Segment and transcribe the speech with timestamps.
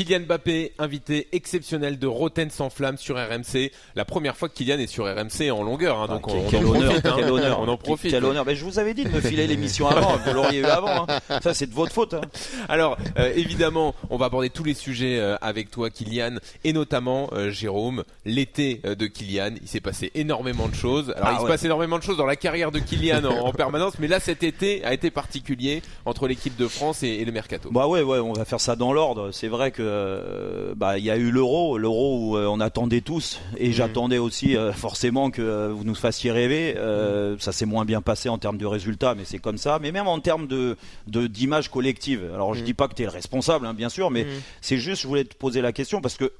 [0.00, 3.70] Kylian Mbappé, invité exceptionnel de Roten sans flamme sur RMC.
[3.94, 6.64] La première fois que Kylian est sur RMC en longueur, hein, donc Ah, on, quel,
[6.64, 7.12] on en honneur, profite, hein.
[7.18, 8.10] quel honneur, On en profite.
[8.10, 8.46] Quel honneur.
[8.46, 11.04] Mais je vous avais dit de me filer l'émission avant, vous l'auriez eu avant.
[11.06, 11.40] hein.
[11.42, 12.14] Ça, c'est de votre faute.
[12.14, 12.22] hein.
[12.70, 17.28] Alors, euh, évidemment, on va aborder tous les sujets euh, avec toi, Kylian, et notamment,
[17.34, 19.56] euh, Jérôme, l'été de Kylian.
[19.60, 21.12] Il s'est passé énormément de choses.
[21.14, 23.52] Alors, Ah il se passe énormément de choses dans la carrière de Kylian en, en
[23.52, 27.32] permanence, mais là, cet été a été particulier entre l'équipe de France et, et le
[27.32, 27.68] mercato.
[27.70, 29.30] Bah ouais, ouais, on va faire ça dans l'ordre.
[29.32, 33.00] C'est vrai que euh, bah il y a eu l'euro, l'euro où euh, on attendait
[33.00, 36.74] tous, et j'attendais aussi euh, forcément que euh, vous nous fassiez rêver.
[36.76, 39.78] Euh, Ça s'est moins bien passé en termes de résultats, mais c'est comme ça.
[39.80, 40.76] Mais même en termes de
[41.06, 42.30] d'image collective.
[42.34, 44.26] Alors je dis pas que tu es le responsable, hein, bien sûr, mais
[44.60, 46.32] c'est juste, je voulais te poser la question parce que.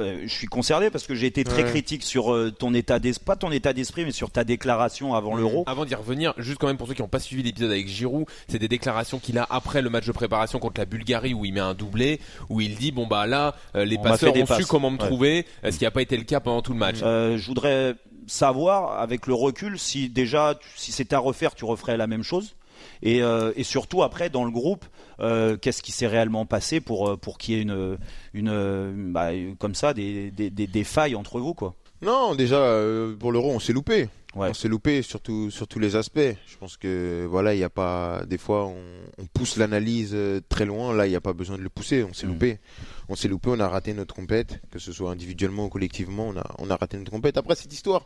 [0.00, 1.70] Euh, je suis concerné parce que j'ai été très Ouais.
[1.70, 5.36] critique sur euh, ton état d'esprit, pas ton état d'esprit, mais sur ta déclaration avant
[5.36, 5.64] l'euro.
[5.66, 8.26] Avant d'y revenir, juste quand même pour ceux qui n'ont pas suivi l'épisode avec Giroud,
[8.48, 11.52] c'est des déclarations qu'il a après le match de préparation contre la Bulgarie où il
[11.52, 14.66] met un doublé, où il dit bon bah là euh, les On passeurs ont su
[14.66, 15.06] comment me Ouais.
[15.06, 16.96] trouver, ce qui n'a pas été le cas pendant tout le match?
[17.02, 17.94] Euh, je voudrais
[18.26, 22.54] savoir, avec le recul, si déjà, si c'était à refaire, tu referais la même chose?
[23.02, 24.84] Et, euh, et surtout après dans le groupe,
[25.20, 27.98] euh, qu'est-ce qui s'est réellement passé pour euh, pour qu'il y ait une
[28.34, 31.74] une bah, comme ça des, des, des, des failles entre vous quoi?
[32.02, 34.08] Non, déjà euh, pour l'euro, on s'est loupé.
[34.34, 34.50] Ouais.
[34.50, 36.18] On s'est loupé surtout sur tous les aspects.
[36.46, 38.76] Je pense que voilà, il y a pas des fois on,
[39.16, 40.14] on pousse l'analyse
[40.50, 40.92] très loin.
[40.94, 42.04] Là, il n'y a pas besoin de le pousser.
[42.04, 42.32] On s'est Mm.
[42.32, 42.58] loupé.
[43.08, 43.48] On s'est loupé.
[43.50, 46.28] On a raté notre compète, que ce soit individuellement ou collectivement.
[46.28, 47.38] On a on a raté notre compète.
[47.38, 48.04] Après cette histoire,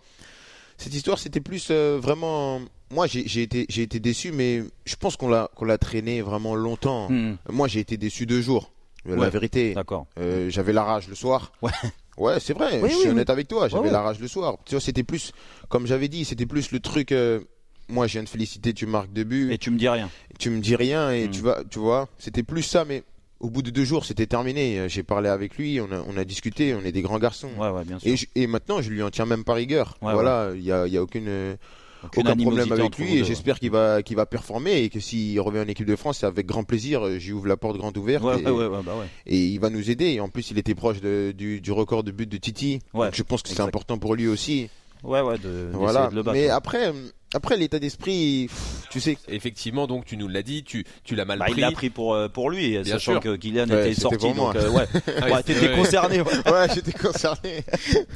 [0.81, 2.61] cette histoire, c'était plus euh, vraiment.
[2.93, 6.55] Moi, j'ai été j'ai été déçu, mais je pense qu'on l'a qu'on l'a traîné vraiment
[6.57, 7.09] longtemps.
[7.11, 8.73] Hmm, Moi, j'ai été déçu deux jours.
[9.07, 9.31] La Ouais.
[9.31, 9.73] vérité.
[9.75, 10.07] D'accord.
[10.19, 11.53] Euh, j'avais la rage le soir.
[11.63, 11.71] Ouais.
[12.19, 12.81] Ouais, c'est vrai.
[12.83, 13.11] Oui, je suis oui.
[13.13, 13.69] honnête avec toi.
[13.69, 14.59] J'avais la rage le soir.
[14.67, 15.33] Tu vois, c'était plus,
[15.71, 17.13] comme j'avais dit, c'était plus le truc.
[17.13, 17.41] euh,
[17.89, 20.11] moi, je viens de féliciter, tu marques deux buts, Et tu me dis rien.
[20.39, 21.31] tu me dis rien et Mm.
[21.31, 22.85] tu vas, tu vois, c'était plus ça.
[22.85, 23.05] Mais
[23.41, 24.89] au bout de deux jours, c'était terminé.
[24.89, 27.51] J'ai parlé avec lui, on a, on a discuté, on est des grands garçons.
[27.59, 28.09] Ouais ouais bien sûr.
[28.13, 29.97] Et, je- et maintenant, je lui en tiens même pas rigueur.
[30.03, 31.57] Ouais, voilà, il y a, y a aucune.
[32.03, 35.39] Aucune aucun problème avec lui et j'espère qu'il va qu'il va performer et que s'il
[35.39, 38.25] revient en équipe de France c'est avec grand plaisir j'y ouvre la porte grande ouverte
[38.25, 39.05] Ouais et, ouais ouais, ouais, bah ouais.
[39.27, 42.03] et il va nous aider et en plus il était proche de- du, du record
[42.03, 44.71] de but de Titi donc je pense que c'est important pour lui aussi
[45.05, 46.39] Ouais ouais de voilà de le battre.
[46.39, 46.91] mais après
[47.35, 48.49] après l'état d'esprit
[48.91, 51.55] tu sais Effectivement, donc tu nous l'as dit, tu tu l'as mal Bah, pris.
[51.57, 53.21] il l'a pris pour euh, pour lui, Bien sachant sûr.
[53.21, 54.53] que Kylian Ouais, était sorti pour moi.
[54.53, 54.87] donc euh, ouais.
[55.23, 56.21] Ah ouais t'étais concerné.
[56.21, 56.33] ouais.
[56.51, 57.41] ouais j'étais concerné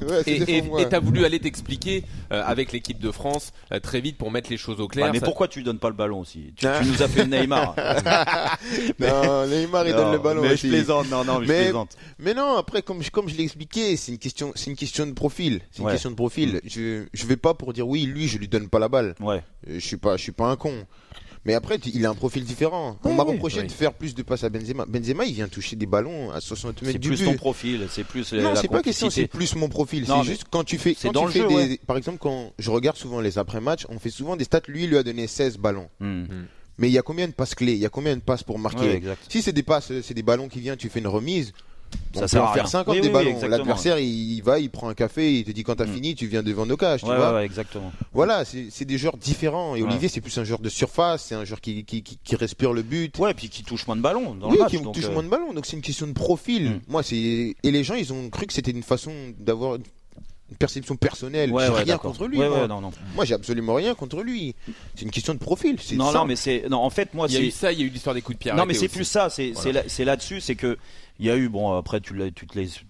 [0.08, 0.82] ouais, Et c'était et- pour moi.
[0.82, 2.02] et t'as voulu aller t'expliquer
[2.32, 5.10] euh, avec l'équipe de France euh, très vite pour mettre les choses au clair.
[5.12, 6.52] Mais Ça- pourquoi tu lui donnes pas le ballon aussi?
[6.56, 7.76] Tu, Hein tu nous as fait Neymar.
[8.98, 10.66] non Neymar il Non, donne le ballon Mais aussi.
[10.68, 11.96] je plaisante, non, non, mais, Mais- je plaisante.
[12.18, 15.06] Mais non, après, comme je, comme je l'ai expliqué, c'est une question, c'est une question
[15.06, 15.60] de profil.
[15.70, 15.92] C'est une Ouais.
[15.92, 16.60] question de profil.
[16.64, 19.03] Je, je vais pas pour dire oui, lui, je lui donne pas la balle.
[19.20, 19.42] Ouais.
[19.66, 20.86] Je suis pas, je suis pas un con.
[21.44, 22.98] Mais après, il a un profil différent.
[23.04, 23.66] On m'a reproché oui.
[23.66, 24.86] de faire plus de passes à Benzema.
[24.86, 27.24] Benzema, il vient toucher des ballons à 60 mètres C'est du plus but.
[27.26, 30.06] ton profil, c'est plus euh, non, la c'est pas question, c'est plus mon profil.
[30.08, 31.80] Non, C'est juste quand tu fais, c'est quand dans tu le fais jeu, des, ouais.
[31.86, 34.62] par exemple, quand je regarde souvent les après-matchs, on fait souvent des stats.
[34.68, 35.88] Lui, il lui a donné 16 ballons.
[36.00, 36.24] Hmm.
[36.78, 37.72] Mais il y a combien de passes clés?
[37.72, 38.80] Il y a combien de passes pour marquer?
[38.80, 39.22] Ouais, exact.
[39.28, 41.52] Si c'est des passes, euh, c'est des ballons qui viennent, tu fais une remise.
[42.14, 42.70] Ça on peut sert en à faire rien.
[42.70, 43.38] 50 Oui, des oui, ballons.
[43.48, 45.94] L'adversaire, il va, il prend un café, il te dit quand t'as Mm.
[45.94, 47.30] fini, tu viens devant nos cages, tu vois.
[47.30, 47.90] ouais, ouais, exactement.
[48.12, 49.74] Voilà, c'est c'est des joueurs différents.
[49.76, 49.82] Et.
[49.82, 52.72] Olivier, c'est plus un joueur de surface, c'est un joueur qui, qui, qui, qui respire
[52.72, 53.18] le but.
[53.18, 54.70] Ouais, puis qui touche moins de ballons dans oui, le match.
[54.70, 55.52] qui donc, touche euh, moins de ballons.
[55.52, 56.70] Donc c'est une question de profil.
[56.70, 56.80] Mm.
[56.88, 59.78] Moi, c'est et les gens, ils ont cru que c'était une façon d'avoir
[60.50, 61.50] une perception personnelle.
[61.50, 62.38] Ouais, j'ai ouais, rien contre lui.
[62.38, 62.62] Ouais, moi.
[62.62, 62.90] ouais, non, non.
[63.14, 64.54] Moi, j'ai absolument rien contre lui.
[64.94, 65.76] C'est une question de profil.
[65.80, 67.80] C'est Non, non, mais c'est, non, en fait, moi, Il y a eu ça, il
[67.80, 68.54] y a eu l'histoire des coups de pierre.
[68.56, 69.62] non, mais c'est plus ça, c'est, Voilà.
[69.62, 70.76] c'est, là, c'est là-dessus, c'est que,
[71.18, 72.14] il y a eu, bon, après, tu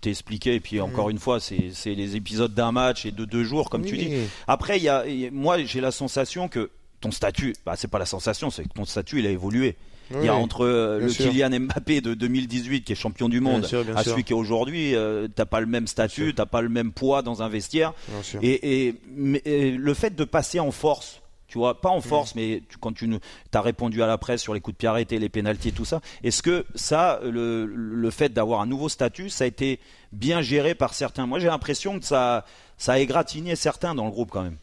[0.00, 3.24] t'es expliqué, et puis encore une fois, c'est, c'est les épisodes d'un match et de
[3.24, 4.10] deux jours, comme tu dis.
[4.46, 6.70] Après, il y a- moi, j'ai la sensation que
[7.00, 9.76] ton statut, bah, c'est pas la sensation, c'est que ton statut, il a évolué.
[10.12, 11.30] Il y a entre euh, le sûr.
[11.30, 14.12] Kylian Mbappé de 2018 qui est champion du monde Bien sûr, bien à sûr.
[14.12, 17.22] celui qui est aujourd'hui, euh, t'as pas le même statut, t'as pas le même poids
[17.22, 17.94] dans un vestiaire.
[18.42, 22.02] Et, et- mais, et le fait de passer en force, tu vois, pas en Mm.
[22.02, 23.08] force, mais tu- quand tu
[23.52, 25.84] as répondu à la presse sur les coups de pied arrêtés, les pénalties et tout
[25.84, 29.78] ça, est-ce que ça, le, le fait d'avoir un nouveau statut, ça a été
[30.12, 31.26] bien géré par certains?
[31.26, 32.44] Moi, j'ai l'impression que ça,
[32.76, 34.56] ça a égratigné certains dans le groupe quand même.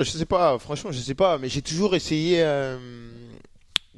[0.00, 2.78] Je sais pas, franchement, je sais pas, mais j'ai toujours essayé euh,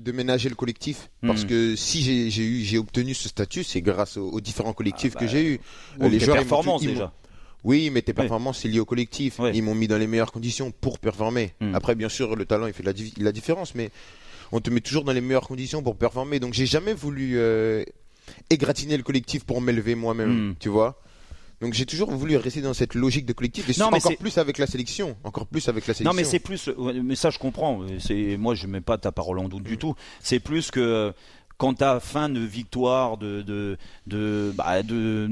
[0.02, 1.48] de ménager le collectif parce Mhm.
[1.48, 5.20] que si j'ai eu j'ai obtenu ce statut, c'est grâce aux, aux différents collectifs Ah
[5.20, 5.60] que bah, j'ai eu.
[5.98, 7.12] Ou tes ils m'ont performances déjà.
[7.62, 9.38] Oui, mais tes performances c'est lié au collectif.
[9.52, 11.52] Ils m'ont mis dans les meilleures conditions pour performer.
[11.60, 11.74] Mhm.
[11.74, 13.90] Après, bien sûr, le talent il fait la, di- la différence, mais
[14.52, 16.40] on te met toujours dans les meilleures conditions pour performer.
[16.40, 17.84] Donc j'ai jamais voulu euh,
[18.48, 20.54] égratigner le collectif pour m'élever moi-même, Mhm.
[20.58, 21.00] tu vois.
[21.60, 24.38] Donc j'ai toujours voulu rester dans cette logique de collectif et Non, mais encore plus
[24.38, 26.10] avec la sélection, encore plus avec la sélection.
[26.10, 26.68] Non, mais c'est plus.
[26.68, 27.82] ouais, Mais ça, je comprends.
[27.98, 29.94] C'est moi, je mets pas ta parole en doute du tout.
[30.20, 31.12] C'est plus que
[31.60, 33.76] quand tu as faim de victoire, de, de,
[34.06, 35.28] de, bah, de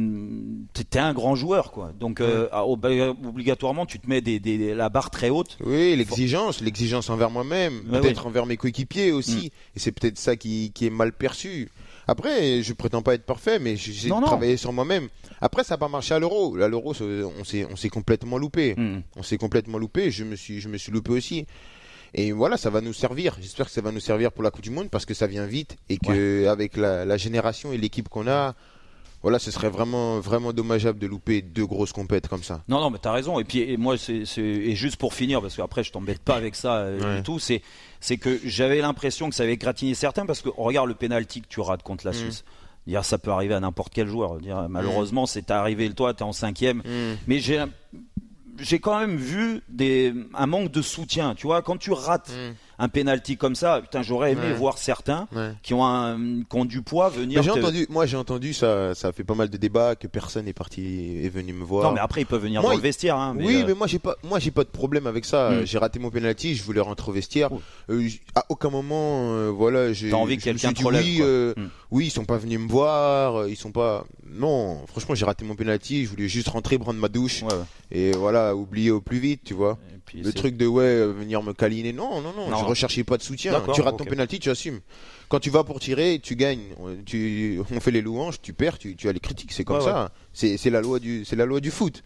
[0.90, 1.92] t'es un grand joueur, quoi.
[1.98, 2.90] Donc, euh, ah, bah,
[3.26, 5.56] obligatoirement, tu te mets des, des, la barre très haute.
[5.64, 9.46] Oui, l'exigence, l'exigence envers moi-même, peut-être envers mes coéquipiers aussi.
[9.46, 9.76] Mm.
[9.76, 11.70] Et c'est peut-être ça qui, qui est mal perçu.
[12.08, 15.08] Après, je prétends pas être parfait, mais j'ai travaillé sur moi-même.
[15.42, 16.56] Après, ça n'a pas marché à l'euro.
[16.56, 18.74] À l'euro, on s'est, complètement loupé.
[18.74, 19.02] Mm.
[19.16, 20.10] On s'est complètement loupé.
[20.10, 21.46] Je me suis, je me suis loupé aussi.
[22.14, 23.36] Et voilà, ça va nous servir.
[23.40, 25.44] J'espère que ça va nous servir pour la Coupe du Monde parce que ça vient
[25.44, 28.54] vite et que avec la, génération et l'équipe qu'on a,
[29.22, 32.62] voilà, ce serait vraiment, vraiment dommageable de louper deux grosses compètes comme ça.
[32.68, 33.40] Non, non, mais t'as raison.
[33.40, 36.76] Et puis, moi, c'est, et juste pour finir, parce qu'après, je t'embête pas avec ça
[36.76, 37.62] euh, du tout, c'est,
[38.00, 41.48] c'est que j'avais l'impression que ça avait gratiné certains parce que regarde le pénalty que
[41.48, 42.14] tu rates contre la mm.
[42.14, 42.44] Suisse.
[42.86, 44.38] Dire, ça peut arriver à n'importe quel joueur.
[44.38, 45.28] Dire, malheureusement, mm.
[45.28, 46.78] c'est arrivé, toi, tu es en cinquième.
[46.78, 47.16] Mm.
[47.26, 47.64] Mais j'ai
[48.60, 51.34] j'ai quand même vu des, un manque de soutien.
[51.34, 52.32] Tu vois, quand tu rates.
[52.78, 55.26] Un penalty comme ça, putain, j'aurais aimé voir certains
[55.62, 57.42] qui, ont un, qui ont du poids venir.
[57.42, 60.52] J'ai entendu, moi j'ai entendu ça, ça fait pas mal de débats que personne n'est
[60.52, 61.84] parti est venu me voir.
[61.84, 63.16] Non, mais après ils peuvent venir dans le vestiaire.
[63.16, 65.50] Hein, oui, euh, mais moi j'ai pas, moi j'ai pas de problème avec ça.
[65.50, 65.64] Hmm.
[65.64, 67.50] J'ai raté mon penalty, je voulais rentrer au vestiaire.
[67.90, 70.12] Euh, à aucun moment, euh, voilà, j'ai.
[70.12, 71.04] envie que quelqu'un te relève.
[71.04, 71.68] Oui, hmm.
[71.90, 74.04] oui, ils sont pas venus me voir, ils sont pas.
[74.24, 76.04] Non, franchement, j'ai raté mon penalty.
[76.04, 77.44] Je voulais juste rentrer, prendre ma douche
[77.90, 79.78] et voilà, oublier au plus vite, tu vois.
[80.14, 83.62] Le truc de ouais, venir me câliner, non, non, non, recherchais pas de soutien.
[83.74, 84.80] Tu rates ton penalty, tu assumes.
[85.28, 86.74] Quand tu vas pour tirer, tu gagnes.
[87.04, 90.10] Tu, on fait les louanges, tu perds, tu, tu as les critiques, c'est comme ça.
[90.32, 92.02] C'est la loi du, c'est la loi du foot.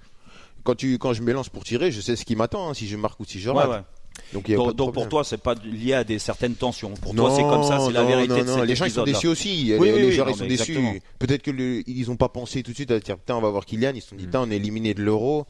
[0.64, 2.96] Quand tu, quand je m'élance pour tirer, je sais ce qui m'attend, hein, si je
[2.96, 3.84] marque ou si je rate.
[4.32, 6.94] Donc, donc, pour toi, c'est pas lié à des certaines tensions.
[6.94, 8.42] Pour toi, c'est comme ça, c'est la vérité.
[8.44, 9.64] Non, les gens ils sont déçus aussi.
[9.64, 11.02] les, gens ils sont déçus.
[11.18, 11.50] Peut-être que
[11.86, 13.92] ils ont pas pensé tout de suite à dire putain on va voir Kylian.
[13.94, 14.26] Ils se sont dit mm.
[14.26, 15.46] putain on est éliminé de l'Euro.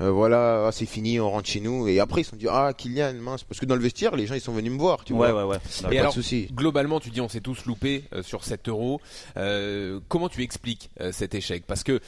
[0.00, 1.88] Euh, voilà, ah, c'est fini, on rentre chez nous.
[1.88, 3.44] Et après, ils se sont dit, ah, Kylian, mince.
[3.44, 5.46] Parce que dans le vestiaire, les gens, ils sont venus me voir, tu ouais, vois.
[5.46, 6.14] Ouais, ouais, Et alors,
[6.52, 9.00] globalement, tu dis, on s'est tous loupés euh, sur 7 euros.
[9.36, 11.64] Euh, comment tu expliques cet échec?
[11.66, 12.00] Parce que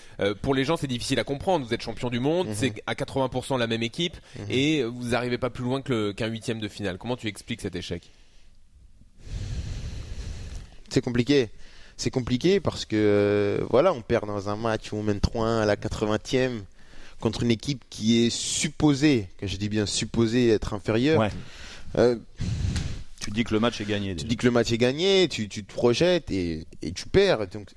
[0.43, 1.67] pour les gens, c'est difficile à comprendre.
[1.67, 2.55] Vous êtes champion du monde, mhm.
[2.55, 4.47] c'est à 80% la même équipe, mhm.
[4.51, 6.99] et vous n'arrivez pas plus loin qu'un huitième de finale.
[6.99, 8.11] Comment tu expliques cet échec?
[10.89, 11.51] C'est compliqué.
[11.97, 15.67] C'est compliqué parce que, voilà, on perd dans un match où on mène 3-1 à
[15.67, 16.61] la 80e
[17.21, 21.29] contre une équipe qui est supposée, que je dis bien supposée être inférieure.
[21.97, 22.17] Euh,
[23.21, 24.15] tu dis que le match est gagné.
[24.17, 27.47] Tu dis que le match est gagné, tu, te projettes et, tu perds.
[27.49, 27.69] Donc,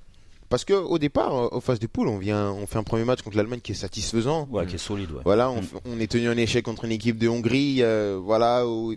[0.50, 3.22] parce que au départ, au phase de poule, on vient, on fait un premier match
[3.22, 4.48] contre l'Allemagne qui est satisfaisant.
[4.52, 5.10] Ouais, qui est solide.
[5.24, 5.62] Voilà, mm.
[5.86, 7.78] on, est tenu en échec contre une équipe de Hongrie.
[7.82, 8.94] Euh, voilà, où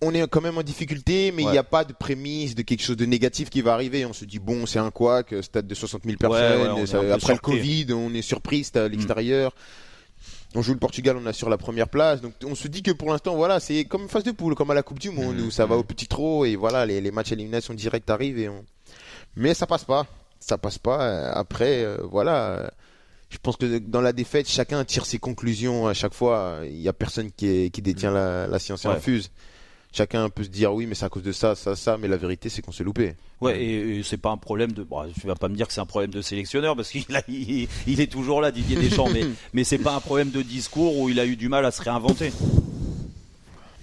[0.00, 2.82] on est quand même en difficulté, mais il n'y a pas de prémisse de quelque
[2.82, 4.04] chose de négatif qui va arriver.
[4.04, 7.12] On se dit bon, c'est un quoi que stade de 60 000 personnes.
[7.12, 8.92] après le Covid, on est surpris, c'est à mm.
[8.92, 9.54] l'extérieur.
[10.54, 12.20] On joue le Portugal, on assure la première place.
[12.20, 14.70] Donc on se dit que pour l'instant, voilà, c'est comme une phase de poule, comme
[14.70, 15.46] à la Coupe du Monde, mm.
[15.46, 15.78] où ça va mm.
[15.78, 18.64] au petit trot et voilà, les, les matchs élimination directe arrivent et on...
[19.36, 20.06] Mais ça passe pas,
[20.38, 21.30] ça passe pas.
[21.30, 22.70] Après, euh, voilà.
[23.30, 26.60] Je pense que dans la défaite, chacun tire ses conclusions à chaque fois.
[26.64, 29.30] Il n'y a personne qui, qui détient la, science infuse
[29.92, 32.16] chacun peut se dire oui mais c'est à cause de ça ça ça mais la
[32.16, 33.14] vérité c'est qu'on s'est loupé.
[33.40, 35.80] Ouais et, c'est pas un problème de bon, tu vas pas me dire que c'est
[35.80, 39.64] un problème de sélectionneur parce qu'il il, il, est toujours là Didier Deschamps mais mais
[39.64, 42.32] c'est pas un problème de discours où il a eu du mal à se réinventer.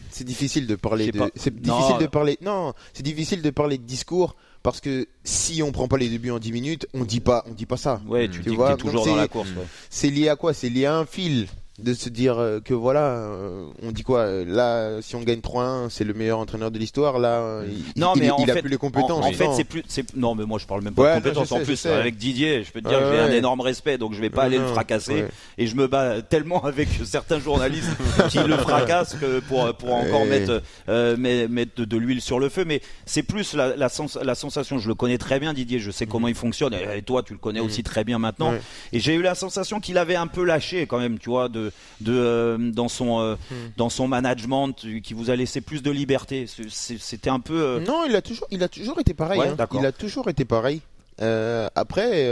[0.10, 3.84] C'est difficile de parler de c'est difficile de parler non c'est difficile de parler de
[3.84, 7.44] discours parce que si on prend pas les débuts en 10 minutes on dit pas
[7.48, 8.02] on dit pas ça.
[8.07, 9.50] Ouais tu, dis vois, toujours dans la course
[9.90, 10.54] c'est lié à quoi?
[10.54, 11.47] C'est lié à un fil
[11.78, 15.90] de se dire euh, que voilà, euh, on dit quoi Là, si on gagne 3-1,
[15.90, 17.20] c'est le meilleur entraîneur de l'histoire.
[17.20, 19.26] Là, il, non, mais il, a plus les compétences.
[19.26, 19.84] En, fait, c'est plus,
[20.16, 21.52] non, mais moi je parle même pas de compétences.
[21.52, 24.22] en plus, avec Didier, je peux te dire que j'ai un énorme respect, donc je
[24.22, 25.26] vais pas aller le fracasser.
[25.58, 27.90] Et je me bats tellement avec certains journalistes
[28.30, 32.64] qui le fracassent que pour pour encore mettre euh, mettre de, l'huile sur le feu.
[32.66, 33.90] Mais c'est plus la, la,
[34.24, 34.78] la, sensation.
[34.78, 35.80] Je le connais très bien, Didier.
[35.80, 36.74] Je sais comment il fonctionne.
[36.74, 38.54] Et toi, tu le connais aussi très bien maintenant.
[38.94, 41.65] Et j'ai eu la sensation qu'il avait un peu lâché quand même, tu vois, de
[42.02, 43.56] de, euh, dans, son, euh, hmm.
[43.78, 46.45] dans son management, qui vous a laissé plus de liberté.
[46.69, 47.62] C'était un peu.
[47.62, 49.42] Euh, non, il a toujours, il a toujours été pareil.
[49.42, 49.68] Hein.
[49.74, 50.81] Il a toujours été pareil.
[51.19, 52.30] après,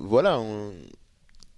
[0.00, 0.40] voilà,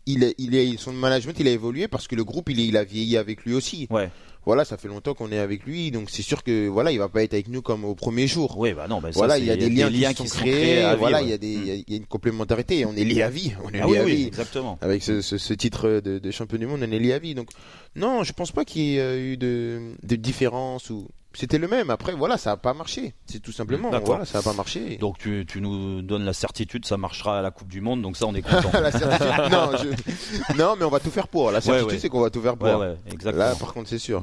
[0.06, 2.76] il, est, il est, son management, il a évolué parce que le groupe, il, il
[2.76, 3.86] a vieilli avec lui aussi.
[3.90, 4.10] Ouais
[4.46, 7.08] voilà, ça fait longtemps qu'on est avec lui, donc c'est sûr que voilà, il va
[7.08, 8.56] pas être avec nous comme au premier jour.
[8.58, 11.28] Oui, bah non, bah voilà, il y a des, liens, qui, sont créés, voilà, il
[11.28, 13.80] y a des, il y, a une complémentarité, on est lié à vie, on est
[13.80, 14.26] ah lié à vie.
[14.26, 14.78] exactement.
[14.80, 17.50] Avec ce, ce, titre de, de, champion du monde, on est lié à vie, donc
[17.96, 21.90] non, je pense pas qu'il y ait eu de, de différence ou c'était le même.
[21.90, 23.14] Après, voilà, ça n'a pas marché.
[23.26, 23.90] C'est tout simplement.
[24.04, 24.96] Voilà, ça n'a pas marché.
[24.96, 28.02] Donc tu, tu, nous donnes la certitude, ça marchera à la Coupe du Monde.
[28.02, 28.70] Donc ça, on est content.
[29.50, 29.72] non,
[30.56, 31.50] non, mais on va tout faire pour.
[31.50, 32.68] La certitude, c'est qu'on va tout faire pour.
[32.68, 33.44] Ouais, exactement.
[33.44, 34.22] Là, par contre, c'est sûr.